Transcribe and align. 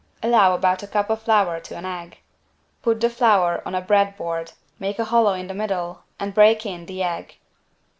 Allow 0.23 0.55
about 0.55 0.81
a 0.81 0.87
cup 0.87 1.11
of 1.11 1.21
flour 1.21 1.59
to 1.59 1.77
an 1.77 1.85
egg. 1.85 2.17
Put 2.81 2.99
the 3.01 3.07
flour 3.11 3.61
on 3.67 3.75
a 3.75 3.81
bread 3.81 4.17
board, 4.17 4.53
make 4.79 4.97
a 4.97 5.05
hollow 5.05 5.33
in 5.33 5.45
the 5.45 5.53
middle 5.53 6.01
and 6.19 6.33
break 6.33 6.65
in 6.65 6.87
the 6.87 7.03
egg. 7.03 7.35